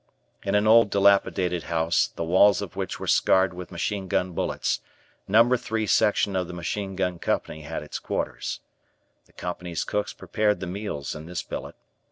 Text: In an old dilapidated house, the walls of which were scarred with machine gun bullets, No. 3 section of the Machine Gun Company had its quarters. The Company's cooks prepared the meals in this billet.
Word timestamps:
In 0.41 0.55
an 0.55 0.65
old 0.65 0.89
dilapidated 0.89 1.65
house, 1.65 2.07
the 2.07 2.23
walls 2.23 2.59
of 2.59 2.75
which 2.75 2.99
were 2.99 3.05
scarred 3.05 3.53
with 3.53 3.69
machine 3.71 4.07
gun 4.07 4.31
bullets, 4.31 4.79
No. 5.27 5.55
3 5.55 5.85
section 5.85 6.35
of 6.35 6.47
the 6.47 6.53
Machine 6.55 6.95
Gun 6.95 7.19
Company 7.19 7.61
had 7.61 7.83
its 7.83 7.99
quarters. 7.99 8.61
The 9.27 9.33
Company's 9.33 9.83
cooks 9.83 10.13
prepared 10.13 10.59
the 10.59 10.65
meals 10.65 11.13
in 11.13 11.27
this 11.27 11.43
billet. 11.43 11.75